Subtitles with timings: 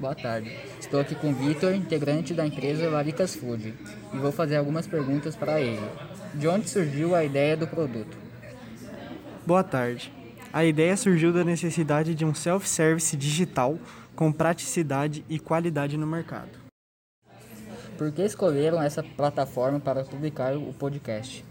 [0.00, 0.50] Boa tarde.
[0.80, 3.74] Estou aqui com o Vitor, integrante da empresa Laricas Food,
[4.14, 5.86] e vou fazer algumas perguntas para ele.
[6.32, 8.16] De onde surgiu a ideia do produto?
[9.46, 10.10] Boa tarde.
[10.50, 13.78] A ideia surgiu da necessidade de um self-service digital
[14.16, 16.58] com praticidade e qualidade no mercado.
[17.98, 21.44] Por que escolheram essa plataforma para publicar o podcast?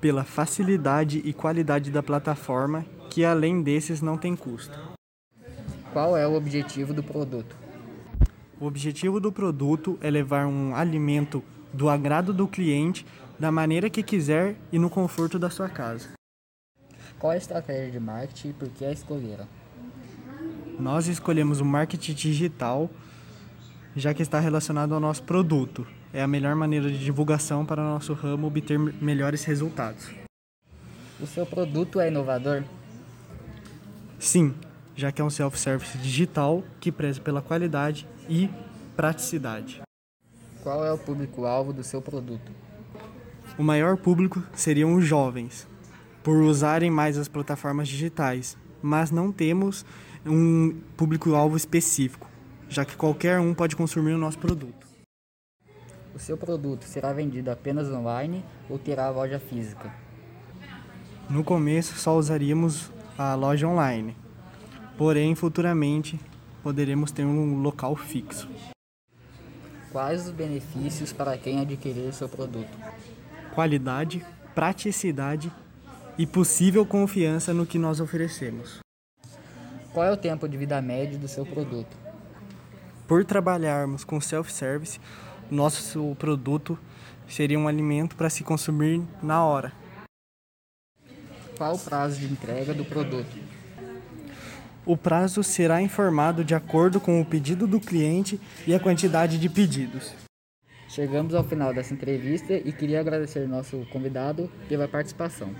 [0.00, 4.89] Pela facilidade e qualidade da plataforma, que além desses não tem custo.
[5.92, 7.56] Qual é o objetivo do produto?
[8.60, 13.04] O objetivo do produto é levar um alimento do agrado do cliente
[13.38, 16.10] da maneira que quiser e no conforto da sua casa.
[17.18, 19.48] Qual a estratégia de marketing e por que a escolheram?
[20.78, 22.88] Nós escolhemos o marketing digital,
[23.96, 25.86] já que está relacionado ao nosso produto.
[26.12, 30.08] É a melhor maneira de divulgação para o nosso ramo obter melhores resultados.
[31.20, 32.62] O seu produto é inovador?
[34.18, 34.54] Sim,
[35.00, 38.50] já que é um self-service digital que preza pela qualidade e
[38.94, 39.80] praticidade.
[40.62, 42.52] Qual é o público-alvo do seu produto?
[43.56, 45.66] O maior público seriam os jovens,
[46.22, 49.86] por usarem mais as plataformas digitais, mas não temos
[50.26, 52.28] um público-alvo específico,
[52.68, 54.86] já que qualquer um pode consumir o nosso produto.
[56.14, 59.90] O seu produto será vendido apenas online ou terá loja física?
[61.30, 64.14] No começo só usaríamos a loja online,
[65.00, 66.20] porém futuramente
[66.62, 68.46] poderemos ter um local fixo.
[69.90, 72.68] Quais os benefícios para quem adquirir o seu produto?
[73.54, 74.22] Qualidade,
[74.54, 75.50] praticidade
[76.18, 78.80] e possível confiança no que nós oferecemos.
[79.94, 81.96] Qual é o tempo de vida médio do seu produto?
[83.08, 85.00] Por trabalharmos com self-service,
[85.50, 86.78] nosso produto
[87.26, 89.72] seria um alimento para se consumir na hora.
[91.56, 93.59] Qual o prazo de entrega do produto?
[94.86, 99.48] O prazo será informado de acordo com o pedido do cliente e a quantidade de
[99.48, 100.14] pedidos.
[100.88, 105.54] Chegamos ao final dessa entrevista e queria agradecer nosso convidado pela participação.